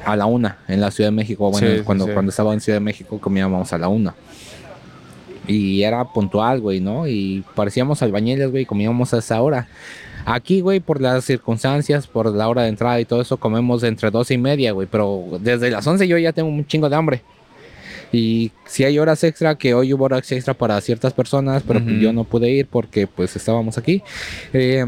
[0.06, 1.50] a la una en la Ciudad de México.
[1.52, 2.12] Bueno, Sí, cuando, sí.
[2.14, 4.14] cuando estaba en Ciudad de México comíamos a la una.
[5.48, 7.08] Y era puntual, güey, ¿no?
[7.08, 9.68] Y parecíamos albañiles, güey, comíamos a esa hora.
[10.26, 14.10] Aquí, güey, por las circunstancias, por la hora de entrada y todo eso, comemos entre
[14.10, 14.88] 12 y media, güey.
[14.90, 17.22] Pero desde las 11 yo ya tengo un chingo de hambre.
[18.12, 22.00] Y si hay horas extra, que hoy hubo horas extra para ciertas personas, pero pues
[22.00, 24.02] yo no pude ir porque pues estábamos aquí.
[24.54, 24.86] Eh,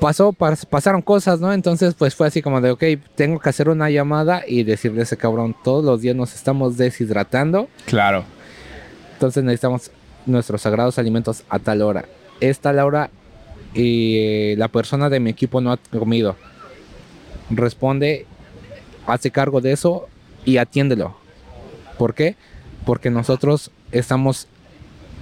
[0.00, 1.52] pasó, pas- pasaron cosas, ¿no?
[1.52, 2.82] Entonces pues fue así como de, ok,
[3.14, 6.76] tengo que hacer una llamada y decirle a ese cabrón, todos los días nos estamos
[6.76, 7.68] deshidratando.
[7.86, 8.24] Claro.
[9.14, 9.90] Entonces necesitamos
[10.26, 12.04] nuestros sagrados alimentos a tal hora.
[12.40, 13.10] Es tal hora
[13.74, 16.36] y la persona de mi equipo no ha comido.
[17.50, 18.26] Responde,
[19.06, 20.06] hace cargo de eso
[20.44, 21.16] y atiéndelo.
[21.96, 22.36] ¿Por qué?
[22.84, 24.46] Porque nosotros estamos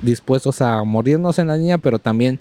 [0.03, 2.39] dispuestos a morirnos en la línea, pero también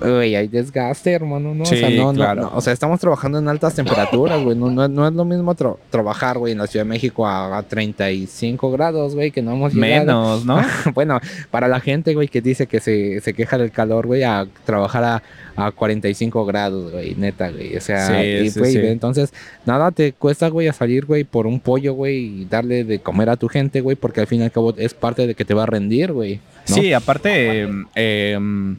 [0.00, 1.62] güey, hay desgaste, hermano, ¿no?
[1.62, 2.42] o sea, no, no, claro.
[2.42, 4.56] no, o sea, estamos trabajando en altas temperaturas, güey.
[4.56, 7.56] No, no, no es lo mismo tra- trabajar, güey, en la Ciudad de México a,
[7.56, 10.00] a 35 grados, güey, que no hemos llegado.
[10.06, 10.60] Menos, ¿no?
[10.94, 11.20] bueno,
[11.50, 15.04] para la gente, güey, que dice que se, se queja del calor, güey, a trabajar
[15.04, 15.22] a,
[15.56, 17.76] a 45 grados, güey, neta, güey.
[17.76, 19.32] O sea, Sí, y, sí, güey, entonces,
[19.66, 23.30] nada te cuesta, güey, a salir, güey, por un pollo, güey, y darle de comer
[23.30, 25.54] a tu gente, güey, porque al fin y al cabo es parte de que te
[25.54, 26.40] va a rendir, güey.
[26.64, 28.76] Sí, aparte, em,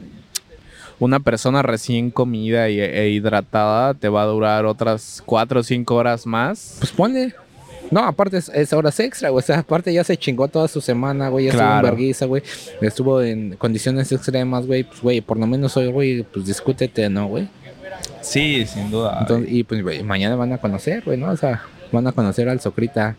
[0.99, 5.95] una persona recién comida y- e hidratada te va a durar otras 4 o 5
[5.95, 6.75] horas más.
[6.79, 7.33] Pues ponle.
[7.91, 9.39] No, aparte es, es horas extra, güey.
[9.41, 11.45] O sea, aparte ya se chingó toda su semana, güey.
[11.45, 11.87] Ya estuvo Claro.
[11.87, 12.43] en vergüenza, güey.
[12.81, 14.83] Estuvo en condiciones extremas, güey.
[14.83, 17.47] Pues, güey, por lo menos hoy, güey, pues discútete, ¿no, güey?
[18.21, 19.17] Sí, sin duda.
[19.21, 21.29] Entonces, y pues, güey, mañana van a conocer, güey, ¿no?
[21.31, 23.15] O sea, van a conocer al Socrita,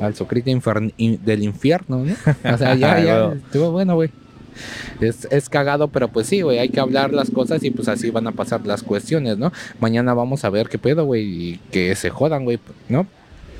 [0.00, 2.12] al Socrita in- del infierno, ¿no?
[2.54, 4.10] O sea, ya, ya, estuvo bueno, güey.
[5.00, 8.10] Es, es cagado, pero pues sí, güey, hay que hablar las cosas y pues así
[8.10, 9.52] van a pasar las cuestiones, ¿no?
[9.80, 13.06] Mañana vamos a ver qué pedo, güey, y que se jodan, güey, ¿no?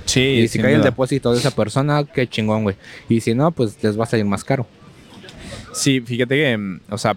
[0.05, 2.77] sí, y si cae el depósito de esa persona, qué chingón, güey.
[3.09, 4.67] Y si no, pues les va a salir más caro.
[5.73, 7.17] Sí, fíjate que, mm, o sea,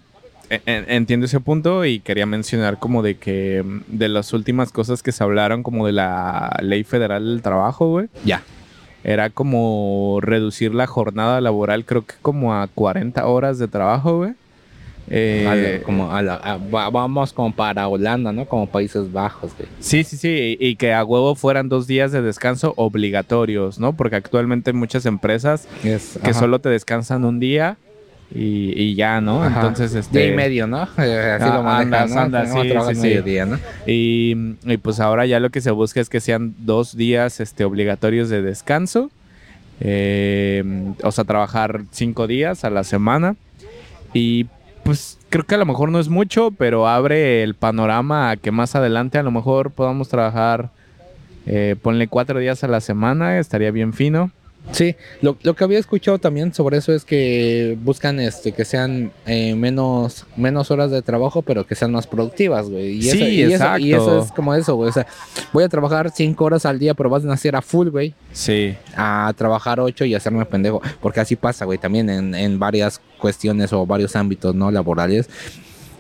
[0.50, 4.72] e- en- entiendo ese punto y quería mencionar como de que mm, de las últimas
[4.72, 8.44] cosas que se hablaron como de la ley federal del trabajo, güey, Ya.
[9.06, 14.34] Era como reducir la jornada laboral, creo que como a 40 horas de trabajo, güey.
[15.08, 18.46] Eh, A la- como a la- a- vamos como para Holanda, ¿no?
[18.48, 19.70] Como Países Bajos, güey.
[19.80, 23.94] Sí, sí, sí, y y que a huevo fueran dos días de descanso obligatorios, ¿no?
[23.96, 26.40] Porque actualmente hay muchas empresas Es, que ajá.
[26.40, 27.78] solo te descansan un día
[28.34, 29.44] y, y ya, ¿no?
[29.44, 29.62] Ajá.
[29.62, 30.20] Entonces, este...
[30.20, 30.84] Día y medio, ¿no?
[30.98, 32.22] Eh, Así Ah, lo manejan, andas, ¿no?
[32.22, 33.02] andas, sí, sí, sí.
[33.08, 33.60] mediodía, ¿no?
[33.86, 37.64] Y, y pues ahora ya lo que se busca es que sean dos días este,
[37.66, 39.12] obligatorios de descanso.
[39.82, 43.36] Eh, o sea, trabajar cinco días a la semana.
[44.14, 44.48] Y
[44.84, 48.52] pues creo que a lo mejor no es mucho, pero abre el panorama a que
[48.52, 50.70] más adelante a lo mejor podamos trabajar,
[51.46, 54.32] eh, ponle cuatro días a la semana, estaría bien fino.
[54.72, 59.12] Sí, lo, lo que había escuchado también sobre eso es que buscan este que sean
[59.26, 62.98] eh, menos menos horas de trabajo, pero que sean más productivas, güey.
[62.98, 64.90] Y Sí, eso, y Eso, y eso es como eso, güey.
[64.90, 65.06] O sea,
[65.54, 68.14] voy a trabajar cinco horas al día, pero vas a nacer a full, güey.
[68.34, 68.76] Sí.
[68.96, 70.82] A trabajar ocho y hacerme pendejo.
[71.02, 74.72] Porque así pasa, güey, también en, en varias cuestiones o varios ámbitos, ¿no?
[74.72, 75.30] Laborales.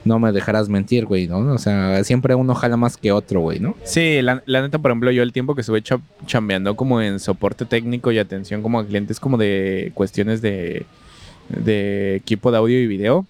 [0.06, 1.39] No me dejarás mentir, güey, ¿no?
[1.39, 3.76] O sea, siempre uno jala más que otro, güey, ¿no?
[3.84, 7.20] Sí, la, la neta, por ejemplo, yo el tiempo que estuve cha- chambeando como en
[7.20, 10.86] soporte técnico y atención como a clientes como de cuestiones de,
[11.50, 13.26] de equipo de audio y video,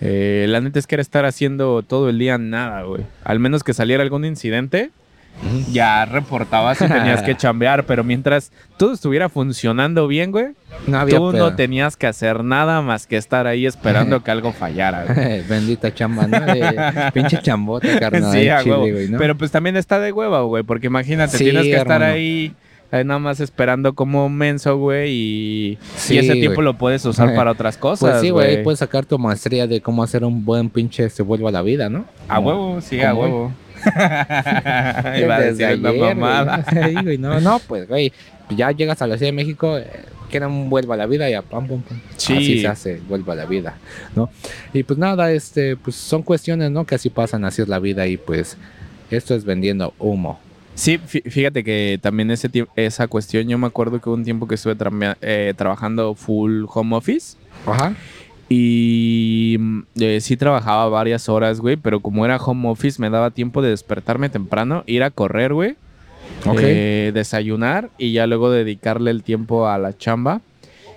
[0.00, 3.02] eh, la neta es que era estar haciendo todo el día nada, güey.
[3.22, 4.90] Al menos que saliera algún incidente,
[5.72, 10.46] ya reportabas y tenías que chambear, pero mientras todo estuviera funcionando bien, güey,
[10.86, 11.50] No había tú pedo.
[11.50, 15.42] no tenías que hacer nada más que estar ahí esperando que algo fallara, güey.
[15.48, 16.40] Bendita chamba, ¿no?
[16.40, 18.32] De- pinche chambota, carnal.
[18.32, 18.80] Sí, chile, huevo.
[18.88, 19.18] güey, ¿no?
[19.18, 22.54] Pero pues también está de hueva, güey, porque imagínate, Sí, tienes que estar ahí
[22.92, 27.50] nada más esperando como menso, güey, y, Sí, y ese tiempo lo puedes usar para
[27.50, 31.08] otras cosas, Pues sí, güey, puedes sacar tu maestría de cómo hacer un buen pinche
[31.08, 32.04] se vuelva a la vida, ¿no?
[32.28, 33.50] A huevo, sí, a hoy.
[35.24, 36.64] Iba a decir una ayer, mamada.
[36.72, 36.84] güey.
[36.96, 38.12] Sí, güey, no, no, pues, güey,
[38.50, 39.86] ya llegas a la Ciudad de México, eh,
[40.30, 42.00] quieren un vuelva a la vida y a pam, pam, pam.
[42.16, 42.32] Sí.
[42.34, 43.76] Así se hace, vuelva a la vida,
[44.16, 44.30] ¿no?
[44.72, 46.84] Y pues nada, este, pues son cuestiones, ¿no?
[46.84, 48.56] Que así pasan, así es la vida y pues
[49.10, 50.40] esto es vendiendo humo.
[50.74, 54.48] Sí, fí- fíjate que también ese esa cuestión, yo me acuerdo que hubo un tiempo
[54.48, 54.74] que estuve
[55.20, 57.36] eh, trabajando full home office.
[57.66, 57.94] Ajá.
[58.54, 63.30] Y mm, eh, sí trabajaba varias horas, güey, pero como era home office me daba
[63.30, 65.76] tiempo de despertarme temprano, ir a correr, güey.
[66.58, 70.42] eh, desayunar y ya luego dedicarle el tiempo a la chamba.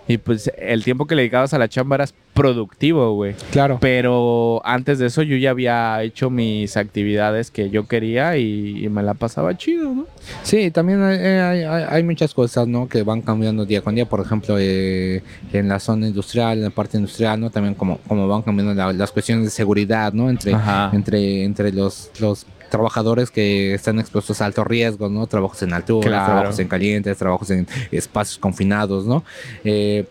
[0.06, 3.34] Y pues el tiempo que le dedicabas a la chamba eras productivo, güey.
[3.52, 3.78] Claro.
[3.82, 9.02] Pero antes de eso yo ya había hecho mis actividades que yo quería y, me
[9.02, 10.06] la pasaba chido, ¿no?
[10.43, 12.88] Sí, también hay, muchas cosas, ¿no?
[12.88, 14.08] Que van cambiando día con día.
[14.08, 17.50] Por ejemplo, eh, en la zona industrial, en la parte industrial, ¿no?
[17.50, 20.30] También como, como van cambiando las cuestiones de seguridad, ¿no?
[20.30, 20.54] Entre,
[20.91, 25.26] entre, entre los, los trabajadores que están expuestos a alto riesgo, ¿no?
[25.28, 29.24] Trabajos en altura, trabajos en calientes, trabajos en espacios confinados, ¿no?
[29.63, 30.06] Eh,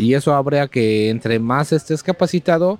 [0.00, 2.78] y eso habría que entre más estés capacitado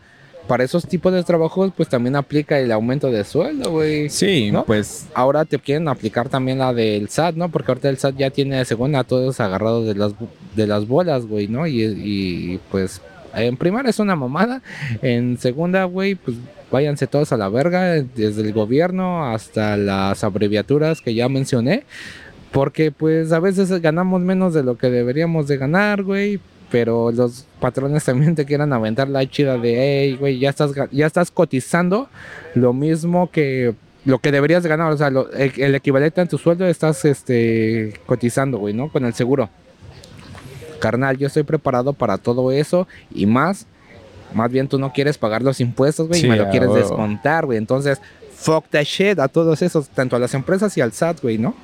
[0.49, 4.09] para esos tipos de trabajos, pues también aplica el aumento de sueldo, güey.
[4.11, 4.65] Sí, ¿no?
[4.65, 5.07] pues.
[5.15, 7.51] Ahora te quieren aplicar también la del SAT, ¿no?
[7.51, 10.13] Porque ahorita el SAT ya tiene, según a todos agarrados de las,
[10.57, 11.69] de las bolas, güey, ¿no?
[11.69, 13.01] Y, y pues
[13.35, 14.63] en primera es una mamada.
[15.03, 16.37] En segunda, güey, pues
[16.71, 21.85] váyanse todos a la verga, desde el gobierno hasta las abreviaturas que ya mencioné.
[22.51, 26.41] Porque pues a veces ganamos menos de lo que deberíamos de ganar, güey.
[26.71, 31.07] Pero los patrones también te quieran aventar la chida de, hey, güey, ya estás, ya
[31.07, 32.09] estás cotizando
[32.55, 34.93] lo mismo que lo que deberías de ganar.
[34.93, 38.91] O sea, el, equivalente a tu sueldo estás este, cotizando, güey, ¿no?
[38.91, 39.51] Con el seguro.
[40.79, 43.67] Carnal, yo estoy preparado para todo eso y más
[44.33, 47.59] más bien tú no quieres pagar los impuestos, güey, y me lo quieres descontar, güey.
[47.59, 48.01] Entonces,
[48.33, 51.55] fuck that shit a todos esos, tanto a las empresas y al SAT, güey, ¿no?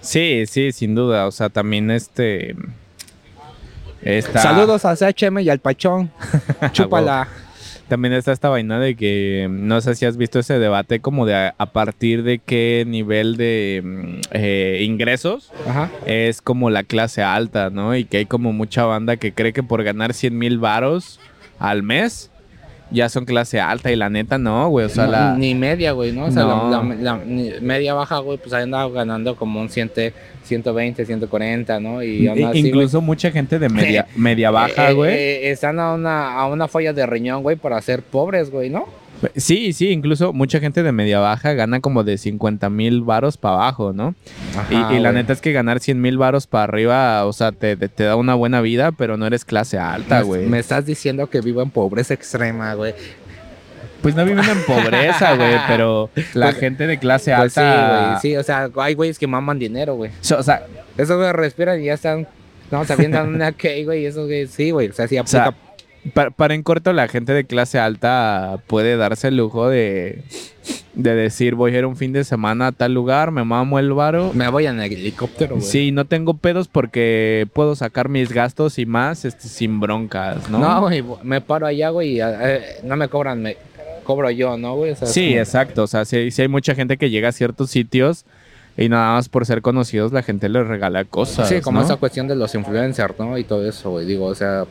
[0.00, 1.26] Sí, sí, sin duda.
[1.26, 2.54] O sea, también este.
[4.34, 6.10] Saludos a CHM y al Pachón.
[6.72, 7.28] Chúpala.
[7.88, 11.52] También está esta vaina de que no sé si has visto ese debate como de
[11.56, 15.52] a, partir de qué nivel de mm, eh, ingresos
[16.06, 17.94] es como la clase alta, ¿no?
[17.94, 21.20] Y que hay como mucha banda que cree que por ganar 100 mil varos
[21.58, 22.30] al mes
[22.94, 24.86] ya son clase alta y la neta no, güey.
[24.86, 25.36] O sea, la...
[25.36, 26.26] Ni media, güey, ¿no?
[26.26, 27.20] O sea, la,
[27.60, 29.90] media baja, güey, pues ahí andaba ganando como un 100,
[30.44, 32.02] 120, 140, ¿no?
[32.02, 35.12] Y Incluso mucha gente de media, media baja, eh, güey.
[35.12, 38.86] Eh, están a una, a una falla de riñón, güey, para ser pobres, güey, ¿no?
[39.36, 43.56] Sí, sí, incluso mucha gente de media baja gana como de 50 mil varos para
[43.56, 44.14] abajo, ¿no?
[44.70, 48.16] y, la neta es que ganar 100 mil varos para arriba, o sea, te, da
[48.16, 50.46] una buena vida, pero no eres clase alta, güey.
[50.46, 52.94] Me estás diciendo que vivo en pobreza extrema, güey.
[54.02, 58.18] Pues no viven en pobreza, güey, pero la pues, gente de clase pues alta.
[58.20, 60.10] Sí, güey, sí, o sea, hay güeyes que maman dinero, güey.
[60.36, 60.66] o sea,
[60.98, 62.28] esos güey respiran y ya están.
[62.70, 65.54] No, sabiendo una que, güey, eso, güey, sí, güey, o sea, sí aplica
[66.12, 70.22] para, en corto, la gente de clase alta puede darse el lujo de,
[70.94, 73.92] de decir, voy a ir un fin de semana a tal lugar, me mamo el
[73.92, 74.32] varo.
[74.34, 75.66] Me voy en el helicóptero, güey.
[75.66, 80.58] Sí, no tengo pedos porque puedo sacar mis gastos y más este, sin broncas, ¿no?
[80.58, 83.56] No, güey, me paro allá, güey, y eh, no me cobran, me
[84.04, 84.94] cobro yo, ¿no, güey?
[85.04, 85.84] sí, exacto.
[85.84, 88.24] O sea, si, hay mucha gente que llega a ciertos sitios
[88.76, 91.48] y nada más por ser conocidos la gente les regala cosas.
[91.48, 93.38] Sí, como esa cuestión de los influencers, ¿no?
[93.38, 94.04] Y todo eso, güey.
[94.06, 94.66] Digo, o sea,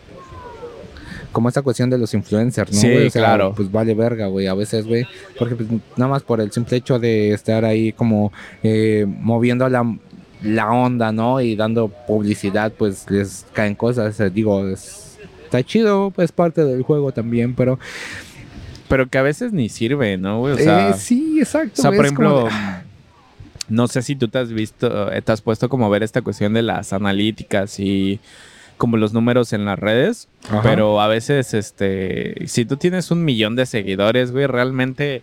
[1.33, 2.79] como esta cuestión de los influencers, ¿no?
[2.79, 3.53] Sí, claro.
[3.53, 5.05] Pues vale verga, güey, a veces, güey,
[5.37, 5.67] porque pues,
[5.97, 9.97] nada más por el simple hecho de estar ahí como eh, moviendo la,
[10.43, 11.41] la onda, ¿no?
[11.41, 17.11] Y dando publicidad, pues les caen cosas, eh, digo, está chido, pues parte del juego
[17.11, 17.77] también, pero...
[18.87, 20.53] Pero que a veces ni sirve, ¿no, güey?
[20.53, 21.73] O sea, eh, sí, exacto.
[21.79, 22.47] O sea, por ejemplo...
[23.69, 26.53] No sé si tú te has visto, te has puesto como a ver esta cuestión
[26.53, 28.19] de las analíticas y
[28.83, 30.27] como los números en las redes,
[30.61, 35.21] pero a veces, este, si tú tienes un millón de seguidores, güey, realmente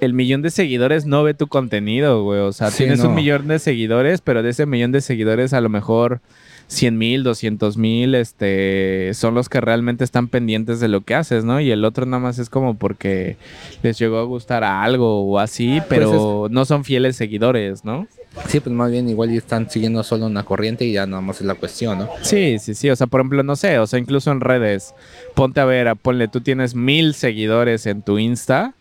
[0.00, 2.38] el millón de seguidores no ve tu contenido, güey.
[2.38, 5.68] O sea, tienes un millón de seguidores, pero de ese millón de seguidores a lo
[5.68, 6.20] mejor
[6.68, 11.44] 100 mil, 200 mil, este, son los que realmente están pendientes de lo que haces,
[11.44, 11.60] ¿no?
[11.60, 13.38] Y el otro nada más es como porque
[13.82, 18.06] les llegó a gustar a algo o así, pues pero no son fieles seguidores, ¿no?
[18.48, 21.46] Sí, pues más bien igual están siguiendo solo una corriente y ya nada más es
[21.46, 22.10] la cuestión, ¿no?
[22.22, 22.90] Sí, sí, sí.
[22.90, 24.94] O sea, por ejemplo, no sé, o sea, incluso en redes,
[25.34, 28.74] ponte a ver, ponle, tú tienes mil seguidores en tu Insta.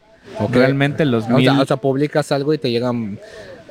[0.52, 1.48] Realmente los mil.
[1.50, 3.20] O sea, publicas algo y te llegan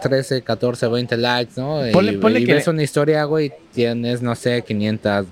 [0.02, 1.80] 13, 14, 20 likes, ¿no?
[1.92, 5.26] Ponle, y, que ves una historia, güey, tienes, no sé, 500.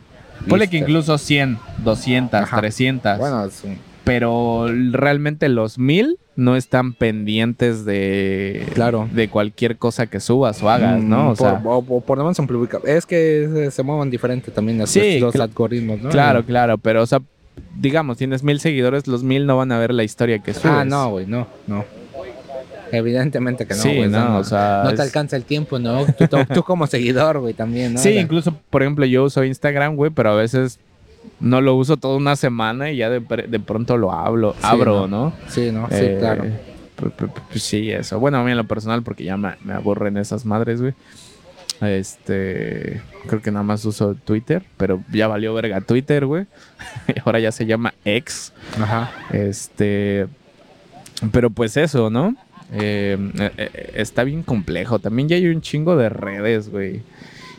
[0.49, 3.19] Ponle que incluso 100, 200, 300.
[3.19, 3.63] Bueno, es
[4.05, 9.09] pero realmente los mil no están pendientes de, claro.
[9.13, 11.31] de cualquier cosa que subas o hagas, ¿no?
[11.31, 12.49] O, sea, por, lo menos en
[12.87, 16.11] Es que se, mueven diferente también los, los algoritmos, ¿no?
[16.11, 17.21] Claro, claro, pero o sea,
[17.79, 20.73] digamos, tienes mil seguidores, los mil no van a ver la historia que subes.
[20.73, 21.85] Ah, no, güey, no, no.
[22.91, 26.05] Evidentemente que no, sí, no, o sea, no te alcanza el tiempo, ¿no?
[26.05, 27.99] Tú, tú como seguidor, güey, también, ¿no?
[27.99, 30.79] Sí, incluso, por ejemplo, yo uso Instagram, güey, pero a veces
[31.43, 35.71] no lo uso toda una semana y ya de, pronto lo hablo, abro, no, Sí,
[35.73, 36.45] no, sí, eh, claro.
[37.55, 38.19] sí, eso.
[38.19, 40.95] Bueno, a mí en lo personal, porque ya me, me aburren esas madres, güey.
[41.81, 46.47] Este, creo que nada más uso Twitter, pero ya valió verga Twitter, güey.
[47.25, 48.53] Ahora ya se llama X.
[48.81, 49.11] Ajá.
[49.33, 50.29] Este,
[51.33, 52.37] pero pues eso, ¿no?
[52.73, 55.01] Eh, eh, está bien complejo.
[55.01, 57.03] También ya hay un chingo de redes, güey.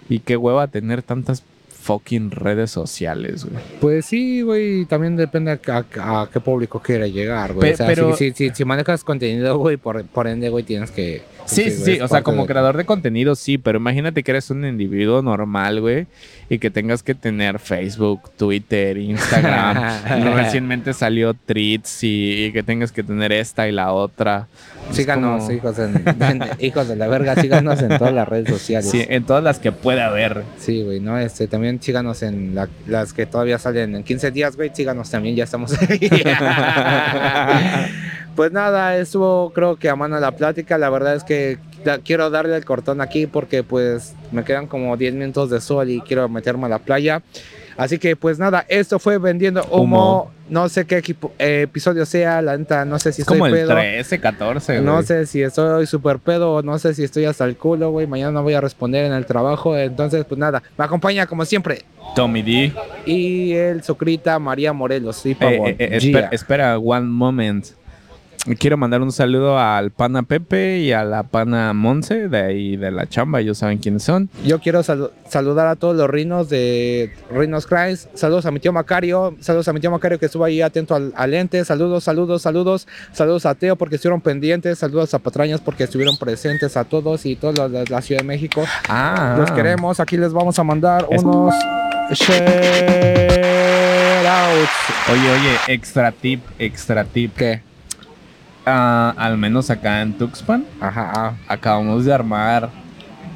[0.07, 1.43] Y qué hueva tener tantas
[1.83, 3.61] fucking redes sociales, güey.
[3.81, 7.69] Pues sí, güey, también depende a, a- a qué público quiere llegar, güey.
[7.69, 10.63] Pe- o sea, pero- si, si, si, si manejas contenido, güey, por, por ende, güey,
[10.63, 11.21] tienes que...
[11.45, 11.99] Sí, sí, sí.
[12.01, 15.81] O sea, como de- creador de contenido, sí, pero imagínate que eres un individuo normal,
[15.81, 16.07] güey,
[16.49, 20.03] y que tengas que tener Facebook, Twitter, Instagram.
[20.35, 24.47] Recientemente salió Treats y, y que tengas que tener esta y la otra.
[24.91, 28.89] Síganos, como- hijos, en- en- hijos de la verga, síganos en todas las redes sociales.
[28.89, 30.43] Sí, en todas las que pueda haber.
[30.57, 31.17] Sí, güey, ¿no?
[31.17, 35.35] Este, también síganos en la- las que todavía salen en 15 días, güey, síganos también,
[35.35, 35.99] ya estamos ahí.
[38.35, 41.57] pues nada, estuvo creo que a mano la plática, la verdad es que
[42.05, 46.01] quiero darle el cortón aquí porque pues me quedan como 10 minutos de sol y
[46.01, 47.21] quiero meterme a la playa.
[47.75, 49.81] Así que pues nada, esto fue Vendiendo Humo,
[50.27, 50.31] Humo.
[50.47, 53.61] no sé qué equipo- eh, episodio sea, la neta, no sé si Es como estoy
[53.61, 53.75] el pedo.
[53.77, 55.05] 13, 14, No güey.
[55.05, 58.05] sé si estoy súper pedo o no sé si estoy hasta el culo, güey.
[58.05, 59.75] Mañana no voy a responder en el trabajo.
[59.75, 61.81] Entonces, pues nada, me acompaña como siempre.
[62.15, 62.71] Tommy D.
[63.07, 65.15] Y el Sucrita María Morelos.
[65.17, 67.65] Sí, Eh, eh, eh, espera, one moment.
[68.59, 72.91] Quiero mandar un saludo al pana Pepe y a la pana Monse de ahí de
[72.91, 73.39] la chamba.
[73.39, 74.29] Ellos saben quiénes son.
[74.45, 78.09] Yo quiero salu- saludar a todos los rinos de Rinos Christ.
[78.15, 79.37] Saludos a mi tío Macario.
[79.39, 81.63] Saludos a mi tío Macario que estuvo ahí atento al, al ente.
[81.63, 82.85] Saludos, saludos, saludos.
[83.13, 84.77] Saludos a Teo porque estuvieron pendientes.
[84.77, 88.27] Saludos a Patrañas porque estuvieron presentes a todos y todos los de la Ciudad de
[88.27, 88.61] México.
[88.89, 89.35] Ah.
[89.39, 90.01] Los queremos.
[90.01, 91.53] Aquí les vamos a mandar Es- unos
[92.11, 92.41] shout
[94.27, 94.69] outs.
[95.11, 97.33] Oye, oye, extra tip, extra tip.
[97.37, 97.61] ¿Qué?
[98.65, 101.11] Al menos acá en Tuxpan, Ajá.
[101.15, 102.69] ah, acabamos de armar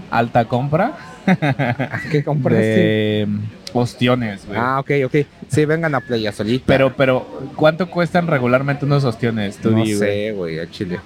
[0.09, 0.95] alta compra
[2.11, 2.61] ¿Qué compraste?
[2.61, 3.27] de
[3.73, 4.57] ostiones, güey.
[4.57, 5.15] Ah, ok, ok.
[5.49, 6.63] Sí, vengan a Playa Solita.
[6.65, 9.57] Pero, pero, ¿cuánto cuestan regularmente unos ostiones?
[9.57, 10.99] Tú no di, sé, güey, a Chile.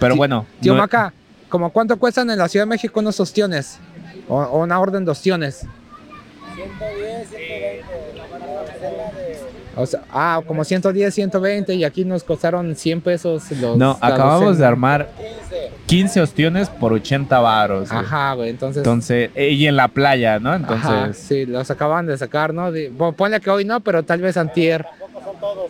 [0.00, 0.46] Pero bueno.
[0.60, 1.12] Tío no- Maca,
[1.50, 3.78] ¿como cuánto cuestan en la Ciudad de México unos ostiones?
[4.26, 5.66] O, o una orden de ostiones.
[6.54, 7.84] 110, 120.
[9.78, 14.58] O sea, ah, como 110, 120 y aquí nos costaron 100 pesos los No, acabamos
[14.58, 15.08] de armar
[15.86, 17.92] 15 ostiones por 80 varos.
[17.92, 18.78] Ajá, güey, entonces...
[18.78, 20.50] Entonces, y en la playa, ¿no?
[20.50, 22.72] Ajá, Entonces, sí, los acaban de sacar, ¿no?
[22.72, 24.84] Di- bueno, ponle que hoy no, pero tal vez antier.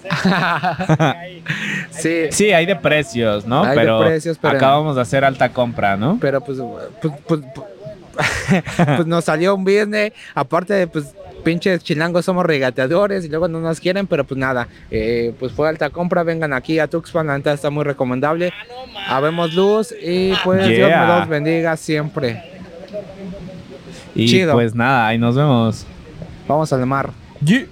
[1.90, 3.62] sí, sí, hay de precios, ¿no?
[3.62, 6.18] Hay de pero, precios, pero- acabamos de hacer alta compra, ¿no?
[6.20, 6.58] pero pues,
[7.00, 8.62] pues, pues, pues,
[8.96, 13.60] pues nos salió un business, aparte de pues pinches chilangos somos regateadores y luego no
[13.60, 17.36] nos quieren, pero pues nada, eh, pues fue alta compra, vengan aquí a Tuxpan, la
[17.36, 18.52] neta está muy recomendable,
[19.08, 22.42] habemos luz y pues Dios me los bendiga siempre.
[24.14, 24.54] Y Chido.
[24.54, 25.86] pues nada, ahí nos vemos.
[26.46, 27.10] Vamos al mar.
[27.44, 27.66] Yeah.